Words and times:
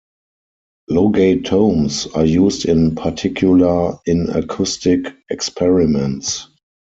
Logatomes 0.89 2.07
are 2.17 2.25
used 2.25 2.65
in 2.65 2.95
particular 2.95 3.99
in 4.07 4.31
acoustic 4.31 5.13
experiments. 5.29 6.47